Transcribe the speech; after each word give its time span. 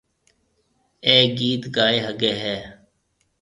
اَي 1.07 1.17
گِيت 1.37 1.63
گائيَ 1.75 1.97
سگھيََََ 2.05 2.31
هيَ۔ 2.43 2.57